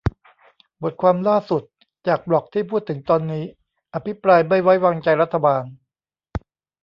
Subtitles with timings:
[0.83, 1.63] บทความล่าสุด
[2.07, 3.43] จากบล็อกที่พูดถึงตอนนี้
[3.93, 5.63] อภิปรายไม่ไว้วางใจรัฐบาล